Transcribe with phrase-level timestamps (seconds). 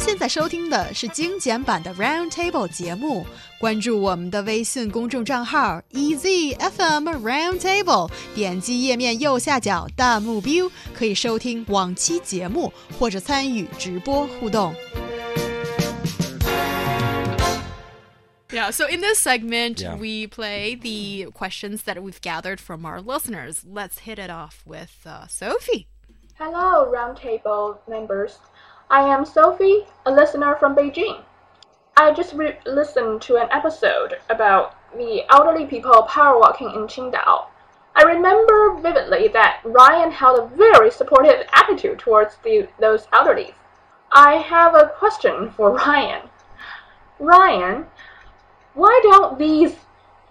[0.00, 3.26] 现在收听的是精简版的 Round Table 节目。
[3.58, 14.74] 关注我们的微信公众账号 EZFM Round Table，点击页面右下角弹幕 view，可以收听往期节目或者参与直播互动。
[18.48, 19.96] Yeah, so in this segment, Yeah.
[19.96, 23.58] we play the questions that we've gathered from our listeners.
[23.66, 25.88] Let's hit it off with uh, Sophie.
[26.38, 28.34] Hello, Roundtable members.
[28.91, 31.21] I am Sophie, a listener from Beijing.
[31.95, 37.45] I just listened to an episode about the elderly people power walking in Qingdao.
[37.95, 43.55] I remember vividly that Ryan held a very supportive attitude towards the, those elderly.
[44.11, 46.27] I have a question for Ryan.
[47.17, 47.85] Ryan,
[48.73, 49.77] why don't these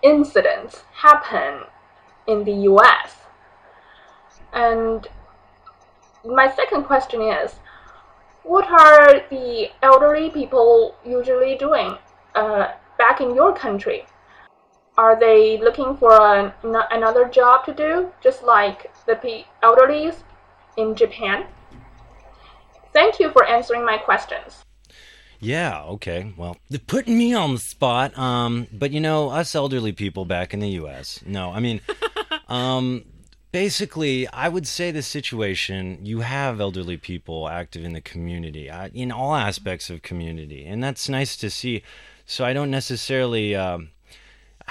[0.02, 1.62] incidents happen
[2.26, 3.20] in the US?
[4.52, 5.08] And
[6.26, 7.54] my second question is
[8.42, 11.96] what are the elderly people usually doing
[12.34, 14.06] uh, back in your country?
[14.96, 20.22] Are they looking for an, another job to do, just like the pe- elderlies
[20.76, 21.46] in Japan?
[22.92, 24.64] Thank you for answering my questions.
[25.38, 26.34] Yeah, okay.
[26.36, 28.16] Well, they're putting me on the spot.
[28.18, 31.20] Um, but you know, us elderly people back in the US.
[31.24, 31.80] No, I mean
[32.48, 33.04] um
[33.52, 38.88] basically, I would say the situation you have elderly people active in the community, uh,
[38.94, 41.82] in all aspects of community, and that's nice to see.
[42.26, 43.90] So I don't necessarily um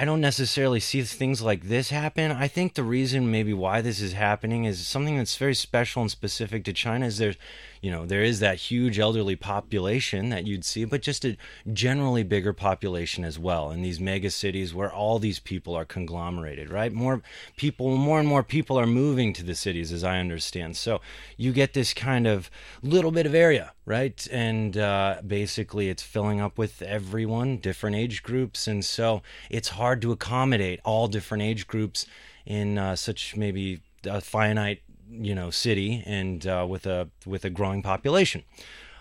[0.02, 2.32] I don't necessarily see things like this happen.
[2.32, 6.10] I think the reason maybe why this is happening is something that's very special and
[6.10, 7.36] specific to China is there's
[7.82, 11.36] you know there is that huge elderly population that you'd see but just a
[11.74, 13.72] generally bigger population as well.
[13.72, 16.94] In these mega cities where all these people are conglomerated right?
[16.94, 17.22] More
[17.58, 20.78] people more and more people are moving to the cities as i understand.
[20.78, 21.02] So
[21.36, 22.50] you get this kind of
[22.82, 28.22] little bit of area right and uh, basically it's filling up with everyone different age
[28.22, 32.06] groups and so it's hard to accommodate all different age groups
[32.46, 37.50] in uh, such maybe a finite you know city and uh, with a with a
[37.50, 38.44] growing population.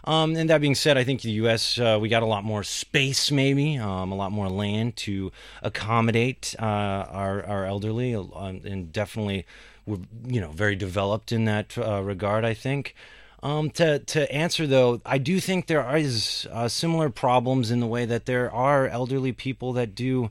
[0.04, 1.78] Um, and that being said, I think the U.S.
[1.78, 5.32] Uh, we got a lot more space, maybe um, a lot more land to
[5.62, 9.44] accommodate uh, our our elderly, um, and definitely
[9.84, 12.44] we're you know very developed in that uh, regard.
[12.44, 12.94] I think.
[13.42, 17.86] Um, to to answer though, I do think there is uh, similar problems in the
[17.86, 20.30] way that there are elderly people that do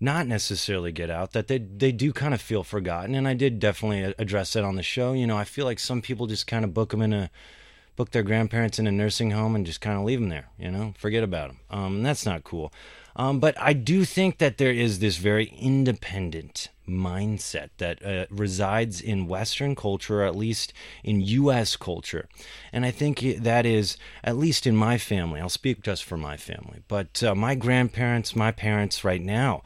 [0.00, 3.60] not necessarily get out that they they do kind of feel forgotten and I did
[3.60, 5.12] definitely address that on the show.
[5.12, 7.30] You know I feel like some people just kind of book them in a
[7.94, 10.70] book their grandparents in a nursing home and just kind of leave them there you
[10.70, 10.94] know?
[10.98, 12.72] Forget about them um that's not cool
[13.16, 19.00] um but I do think that there is this very independent mindset that uh, resides
[19.00, 20.72] in Western culture, or at least
[21.04, 21.76] in U.S.
[21.76, 22.28] culture.
[22.72, 26.36] And I think that is, at least in my family, I'll speak just for my
[26.36, 29.62] family, but uh, my grandparents, my parents right now,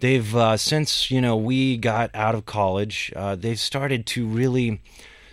[0.00, 4.80] they've, uh, since, you know, we got out of college, uh, they've started to really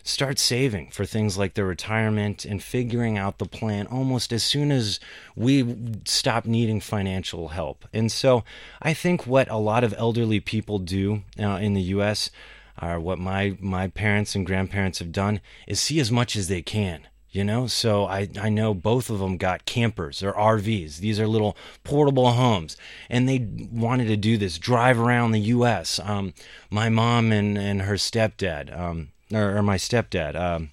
[0.07, 4.72] start saving for things like their retirement and figuring out the plan almost as soon
[4.72, 5.00] as
[5.35, 5.75] we
[6.06, 7.85] stop needing financial help.
[7.91, 8.44] And so
[8.81, 12.31] I think what a lot of elderly people do uh, in the US
[12.78, 16.62] are what my my parents and grandparents have done is see as much as they
[16.62, 17.67] can you know?
[17.67, 22.31] So I, I know both of them got campers or rvs these are little portable
[22.31, 22.78] homes.
[23.09, 26.34] And they wanted to do this drive around the us um,
[26.69, 30.35] my mom and, and her stepdad um, or, or my stepdad.
[30.35, 30.71] Um,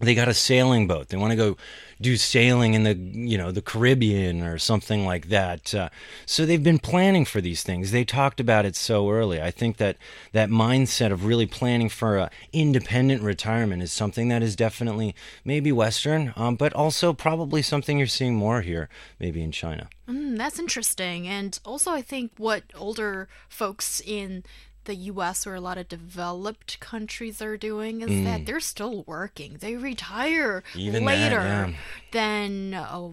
[0.00, 1.08] they got a sailing boat.
[1.08, 1.56] They want to go
[2.00, 5.74] do sailing in the you know the Caribbean or something like that.
[5.74, 5.88] Uh,
[6.26, 7.92] so they've been planning for these things.
[7.92, 9.40] They talked about it so early.
[9.40, 9.96] I think that
[10.32, 15.70] that mindset of really planning for a independent retirement is something that is definitely maybe
[15.70, 18.88] Western, um, but also probably something you're seeing more here,
[19.20, 19.88] maybe in China.
[20.08, 21.28] Mm, that's interesting.
[21.28, 24.42] And also, I think what older folks in
[24.84, 28.24] the US or a lot of developed countries are doing is Mm.
[28.24, 29.56] that they're still working.
[29.60, 31.72] They retire Even that, later yeah.
[32.12, 33.08] than uh,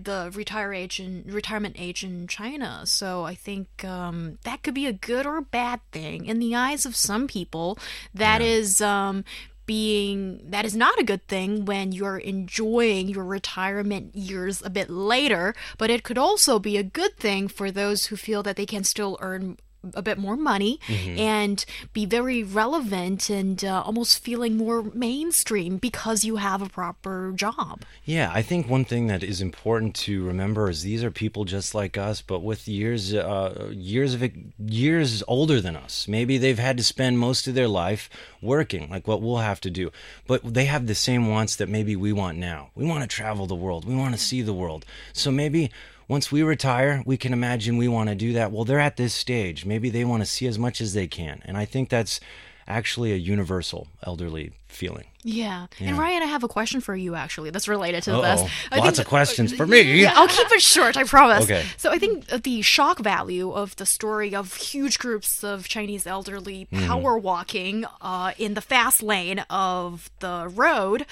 [0.00, 2.82] the retire age in, retirement age in China.
[2.84, 6.86] So I think um, that could be a good or bad thing in the eyes
[6.86, 7.78] of some people.
[8.14, 8.80] That is.
[8.80, 9.24] Um,
[9.66, 14.88] being that is not a good thing when you're enjoying your retirement years a bit
[14.88, 18.64] later, but it could also be a good thing for those who feel that they
[18.64, 19.58] can still earn
[19.94, 21.18] a bit more money Mm-hmm.
[21.18, 27.32] and be very relevant and uh, almost feeling more mainstream because you have a proper
[27.34, 27.82] job.
[28.04, 31.74] Yeah, I think one thing that is important to remember is these are people just
[31.74, 34.22] like us, but with years, uh, years of
[34.66, 36.06] years older than us.
[36.08, 38.08] Maybe they've had to spend most of their life
[38.40, 39.90] working, like what we'll have to do.
[40.26, 42.70] But they have the same wants that maybe we want now.
[42.74, 43.84] We want to travel the world.
[43.84, 44.84] We want to see the world.
[45.12, 45.70] So maybe
[46.08, 48.50] once we retire, we can imagine we want to do that.
[48.50, 49.64] Well, they're at this stage.
[49.66, 52.18] Maybe they want to see as much as they can, and I think that's
[52.66, 55.04] actually a universal elderly feeling.
[55.24, 55.68] Yeah.
[55.80, 58.20] And Ryan, I have a question for you actually that's related to Uh-oh.
[58.42, 58.50] this.
[58.70, 59.80] I Lots of questions for me.
[60.02, 61.44] Yeah, I'll keep it short, I promise.
[61.44, 61.64] Okay.
[61.78, 66.68] So I think the shock value of the story of huge groups of Chinese elderly
[66.70, 66.86] Mm-hmm.
[66.86, 71.06] power walking uh, in the fast lane of the road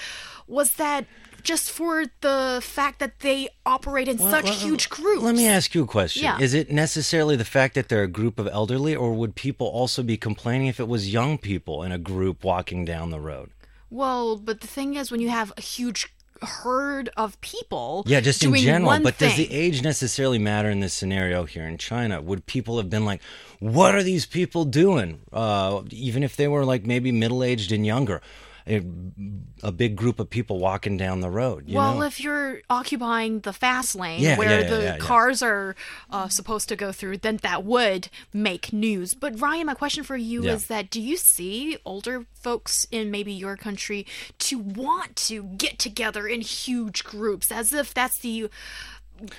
[0.47, 1.05] was that
[1.47, 5.23] just for the fact that they operate in such Well, huge groups.
[5.23, 6.25] Let me ask you a question.
[6.25, 6.37] Yeah.
[6.39, 10.03] Is it necessarily the fact that they're a group of elderly, or would people also
[10.03, 13.51] be complaining if it was young people in a group walking down the road?
[13.89, 18.43] Well, but the thing is, when you have a huge herd of people, Yeah, just
[18.43, 18.99] in general.
[18.99, 22.21] But does the age necessarily matter in this scenario here in China?
[22.21, 23.21] Would people have been like,
[23.59, 25.21] what are these people doing?
[25.31, 28.21] Uh, even if they were like maybe middle aged and younger,
[28.67, 28.81] a,
[29.63, 31.67] a big group of people walking down the road.
[31.67, 32.03] You well, know?
[32.03, 35.75] if you're occupying the fast lane Yeah, where yeah, yeah, the cars are
[36.09, 39.13] uh, supposed to go through, then that would make news.
[39.13, 43.33] But Ryan, my question for you is that do you see older folks in maybe
[43.33, 44.05] your country
[44.39, 48.49] to want to get together in huge groups as if that's the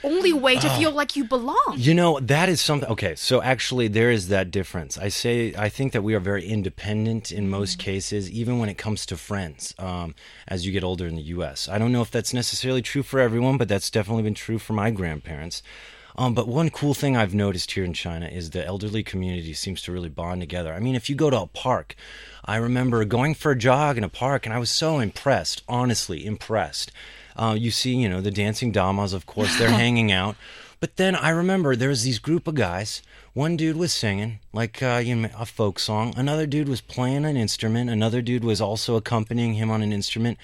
[0.03, 1.75] only way to feel like you belong?
[1.77, 2.89] You know, that is something.
[2.89, 4.99] Okay, so actually, there is that difference.
[4.99, 8.79] I say, I think that we are very independent in most cases, even when it
[8.79, 10.15] comes to friends, um,
[10.47, 11.69] as you get older in the U.S.
[11.69, 14.73] I don't know if that's necessarily true for everyone, but that's definitely been true for
[14.73, 15.63] my grandparents.
[16.19, 19.81] Um, but one cool thing I've noticed here in China is the elderly community seems
[19.83, 20.75] to really bond together.
[20.75, 21.95] I mean, if you go to a park,
[22.45, 26.27] I remember going for a jog in a park, and I was so impressed, honestly,
[26.27, 26.91] impressed.
[27.37, 30.35] Uh, you see, you know, the dancing damas, of course, they're hanging out.
[30.81, 33.01] But then I remember there was these group of guys.
[33.33, 36.15] One dude was singing like uh, you know, a folk song.
[36.17, 37.91] Another dude was playing an instrument.
[37.91, 40.37] Another dude was also accompanying him on an instrument.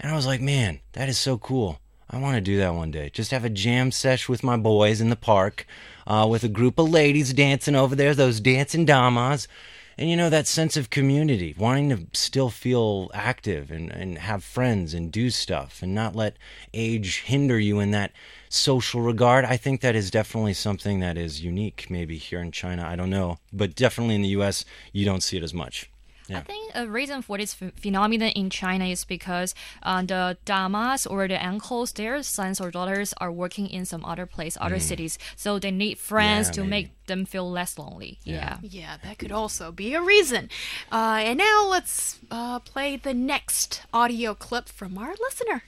[0.00, 1.78] And I was like, man, that is so cool.
[2.12, 3.08] I want to do that one day.
[3.08, 5.66] Just have a jam sesh with my boys in the park,
[6.06, 9.48] uh, with a group of ladies dancing over there, those dancing damas.
[9.96, 14.44] And you know, that sense of community, wanting to still feel active and, and have
[14.44, 16.36] friends and do stuff and not let
[16.74, 18.12] age hinder you in that
[18.48, 19.44] social regard.
[19.46, 22.86] I think that is definitely something that is unique, maybe here in China.
[22.86, 23.38] I don't know.
[23.52, 25.91] But definitely in the US, you don't see it as much.
[26.38, 31.06] I think a reason for this ph- phenomenon in China is because uh, the damas
[31.06, 35.18] or the uncles, their sons or daughters are working in some other place, other cities,
[35.36, 36.70] so they need friends Yeah, to maybe.
[36.70, 38.18] make them feel less lonely.
[38.24, 38.58] Yeah.
[38.62, 40.48] Yeah, that could also be a reason.
[40.90, 45.62] Uh, and now let's uh, play the next audio clip from our listener.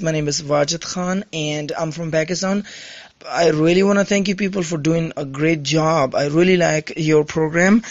[0.00, 2.64] My name is Wajid Khan and I'm from Pakistan.
[3.28, 6.14] I really want to thank you people for doing a great job.
[6.14, 7.82] I really like your program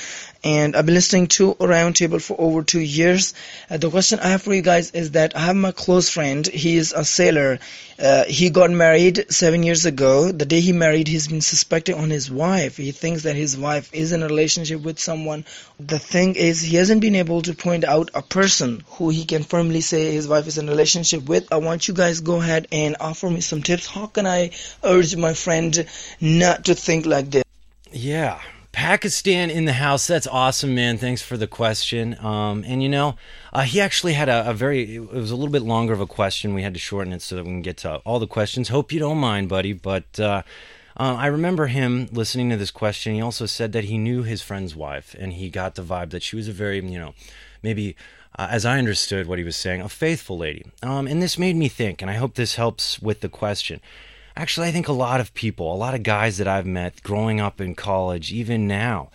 [0.44, 3.34] and I've been listening to Roundtable for over two years.
[3.70, 6.46] Uh, the question I have for you guys is that I have my close friend.
[6.46, 7.60] He is a sailor.
[8.00, 10.32] Uh, he got married seven years ago.
[10.32, 12.78] The day he married, he's been suspecting on his wife.
[12.78, 15.46] He thinks that his wife is in a relationship with someone.
[15.80, 19.44] The thing is, he hasn't been able to point out a person who he can
[19.44, 21.52] firmly say his wife is in a relationship with.
[21.52, 23.88] I want you guys go ahead and offer me some tips.
[23.88, 24.52] How can I
[24.84, 25.88] urge my friend
[26.22, 27.44] not to think like this?
[27.92, 28.40] Yeah.
[28.78, 30.06] Pakistan in the house.
[30.06, 31.00] That's awesome, man.
[31.00, 32.16] Thanks for the question.
[32.24, 33.16] Um, and you know,
[33.52, 36.06] uh, he actually had a, a very, it was a little bit longer of a
[36.06, 36.54] question.
[36.54, 38.70] We had to shorten it so that we can get to all the questions.
[38.70, 39.74] Hope you don't mind, buddy.
[39.74, 40.44] But uh,
[40.96, 43.16] uh, I remember him listening to this question.
[43.16, 46.22] He also said that he knew his friend's wife and he got the vibe that
[46.22, 47.16] she was a very, you know,
[47.64, 47.96] maybe.
[48.38, 50.68] Uh, as I understood what he was saying, a faithful lady.
[50.84, 53.82] Um, and this made me think, and I hope this helps with the question.
[54.38, 57.42] Actually, I think a lot of people, a lot of guys that I've met growing
[57.42, 59.10] up in college, even now,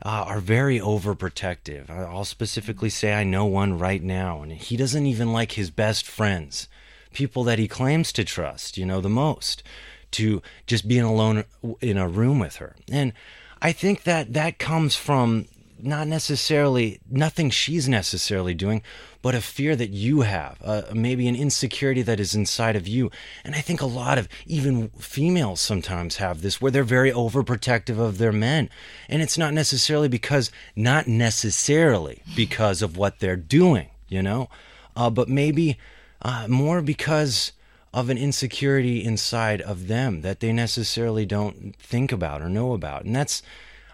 [0.00, 1.90] uh, are very overprotective.
[1.90, 6.06] I'll specifically say I know one right now, and he doesn't even like his best
[6.06, 6.68] friends,
[7.12, 9.64] people that he claims to trust, you know, the most,
[10.12, 11.42] to just being alone
[11.80, 12.76] in a room with her.
[12.92, 13.12] And
[13.60, 15.46] I think that that comes from
[15.84, 18.82] not necessarily nothing she's necessarily doing,
[19.22, 23.10] but a fear that you have, uh, maybe an insecurity that is inside of you.
[23.44, 27.98] And I think a lot of even females sometimes have this where they're very overprotective
[27.98, 28.70] of their men.
[29.08, 34.48] And it's not necessarily because, not necessarily because of what they're doing, you know,
[34.96, 35.78] uh, but maybe
[36.22, 37.52] uh, more because
[37.92, 43.04] of an insecurity inside of them that they necessarily don't think about or know about.
[43.04, 43.42] And that's,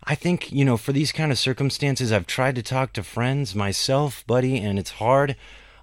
[0.07, 3.55] I think, you know, for these kind of circumstances, I've tried to talk to friends,
[3.55, 5.37] myself, buddy, and it's hard.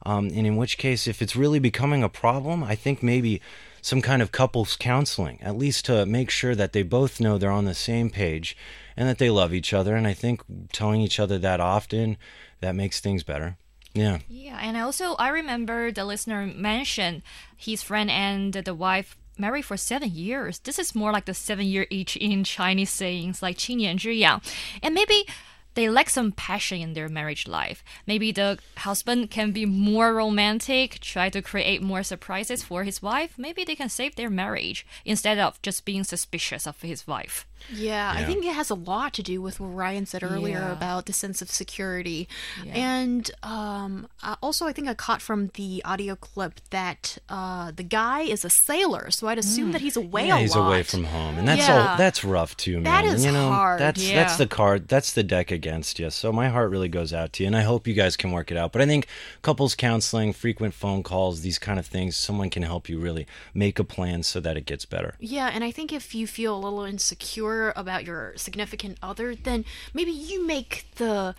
[0.05, 3.41] Um, and in which case, if it's really becoming a problem, I think maybe
[3.81, 7.51] some kind of couples counseling, at least to make sure that they both know they're
[7.51, 8.55] on the same page
[8.95, 9.95] and that they love each other.
[9.95, 12.17] And I think telling each other that often,
[12.61, 13.57] that makes things better.
[13.93, 14.19] Yeah.
[14.27, 17.21] Yeah, and also I remember the listener mentioned
[17.55, 20.58] his friend and the wife married for seven years.
[20.58, 24.40] This is more like the seven year each in Chinese sayings, like 七年之痒.
[24.82, 25.26] And maybe
[25.74, 27.84] they lack some passion in their marriage life.
[28.04, 33.38] Maybe the husband can be more romantic, try to create more surprises for his wife.
[33.38, 37.46] Maybe they can save their marriage instead of just being suspicious of his wife.
[37.71, 40.71] Yeah, I think it has a lot to do with what Ryan said earlier Yeah.
[40.71, 42.27] about the sense of security.
[42.65, 42.73] Yeah.
[42.75, 44.07] And um,
[44.41, 48.49] also, I think I caught from the audio clip that uh, the guy is a
[48.49, 50.67] sailor, so I'd assume that he's away yeah, a he's lot.
[50.67, 51.91] away from home, and that's Yeah.
[51.91, 51.97] all.
[51.97, 52.83] That's rough too, man.
[52.83, 54.15] That And, is you know, hard, That's yeah.
[54.15, 54.87] that's the card.
[54.87, 56.09] That's the deck against you.
[56.09, 58.51] So my heart really goes out to you, and I hope you guys can work
[58.51, 58.71] it out.
[58.71, 59.07] But I think
[59.41, 63.79] couples counseling, frequent phone calls, these kind of things, someone can help you really make
[63.79, 65.15] a plan so that it gets better.
[65.19, 69.65] Yeah, and I think if you feel a little insecure about your significant other, then
[69.93, 71.35] maybe you make the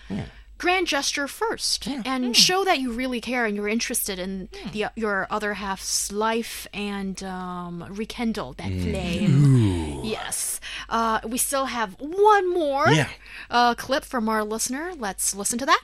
[0.57, 5.27] grand gesture first and show that you really care and you're interested in the your
[5.29, 10.01] other half's life and um, rekindle that flame.
[10.05, 10.61] Yes.
[10.89, 13.09] Uh, we still have one more Yeah.
[13.51, 14.93] uh, clip from our listener.
[14.97, 15.83] Let's listen to that.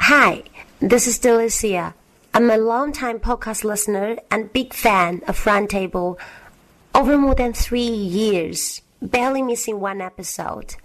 [0.00, 0.42] Hi,
[0.80, 1.94] this is Delicia.
[2.34, 6.18] I'm a longtime podcast listener and big fan of Roundtable.
[6.94, 10.76] Over more than three years, barely missing one episode.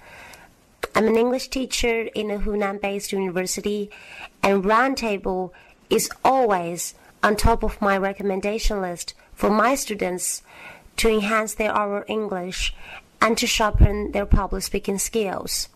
[0.96, 3.90] I'm an English teacher in a Hunan-based university,
[4.44, 5.52] and Roundtable
[5.90, 10.44] is always on top of my recommendation list for my students
[10.98, 12.74] to enhance their oral English
[13.22, 15.70] and to sharpen their public speaking skills.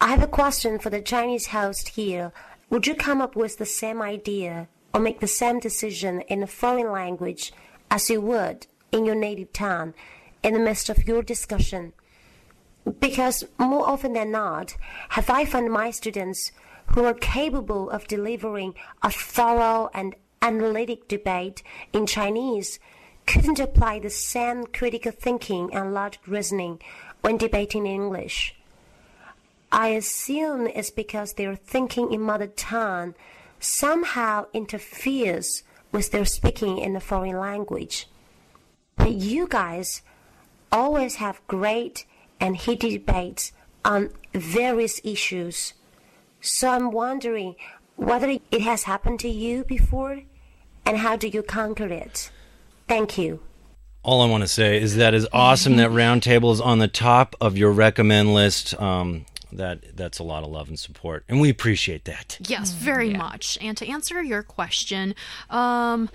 [0.00, 2.32] I have a question for the Chinese host here.
[2.70, 6.46] Would you come up with the same idea or make the same decision in a
[6.46, 7.52] foreign language
[7.90, 9.94] as you would in your native tongue
[10.44, 11.92] in the midst of your discussion?
[13.00, 14.76] Because more often than not,
[15.10, 16.52] have I found my students
[16.88, 22.78] who are capable of delivering a thorough and analytic debate in Chinese
[23.26, 26.78] couldn't apply the same critical thinking and logic reasoning
[27.22, 28.54] when debating in English.
[29.72, 33.14] I assume it's because their thinking in mother tongue
[33.58, 38.08] somehow interferes with their speaking in a foreign language.
[38.96, 40.02] But you guys
[40.70, 42.04] always have great
[42.40, 43.52] and heated debates
[43.84, 45.74] on various issues.
[46.40, 47.56] So I'm wondering
[47.96, 50.22] whether it has happened to you before
[50.84, 52.30] and how do you conquer it?
[52.88, 53.40] Thank you.
[54.02, 57.34] All I want to say is that is awesome that Roundtable is on the top
[57.40, 58.78] of your recommend list.
[58.78, 62.36] Um, that that's a lot of love and support, and we appreciate that.
[62.40, 63.56] Yes, very much.
[63.60, 65.14] And to answer your question,
[65.48, 66.10] um,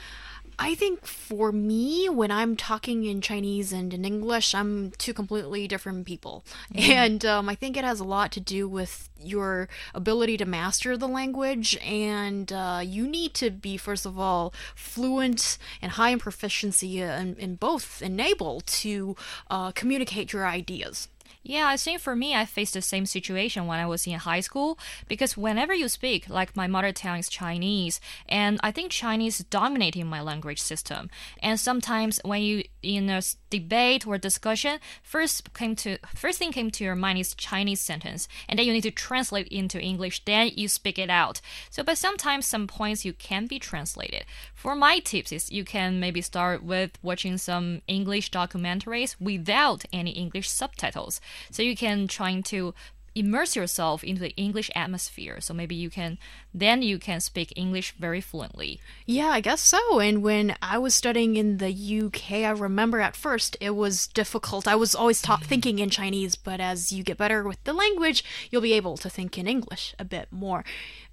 [0.61, 5.69] I think for me, when I'm talking in Chinese and in English, I'm two completely
[5.69, 6.43] different people.
[6.75, 10.97] And um, I think it has a lot to do with your ability to master
[10.97, 11.77] the language.
[11.77, 17.37] And uh, you need to be, first of all, fluent and high in proficiency in,
[17.37, 19.15] in both, and able to
[19.49, 21.07] uh, communicate your ideas.
[21.41, 24.41] Yeah, I think for me, I faced the same situation when I was in high
[24.41, 29.39] school because whenever you speak, like my mother tongue is Chinese, and I think Chinese
[29.39, 31.09] is dominating my language system.
[31.41, 36.71] And sometimes when you in a debate or discussion, first came to first thing came
[36.71, 40.23] to your mind is Chinese sentence, and then you need to translate into English.
[40.25, 41.41] Then you speak it out.
[41.69, 44.25] So, but sometimes some points you can be translated.
[44.53, 50.11] For my tips is you can maybe start with watching some English documentaries without any
[50.11, 51.18] English subtitles.
[51.51, 52.73] So you can trying to
[53.15, 55.41] immerse yourself into the English atmosphere.
[55.41, 56.17] So maybe you can
[56.53, 58.79] then you can speak English very fluently.
[59.05, 59.99] Yeah, I guess so.
[59.99, 64.67] And when I was studying in the UK, I remember at first it was difficult.
[64.67, 68.23] I was always ta- thinking in Chinese, but as you get better with the language,
[68.49, 70.63] you'll be able to think in English a bit more.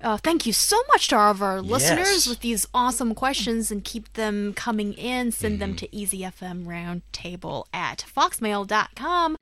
[0.00, 3.84] Uh, thank you so much to all of our listeners with these awesome questions and
[3.84, 5.32] keep them coming in.
[5.32, 9.36] Send them to EasyFM Roundtable at foxmail.com.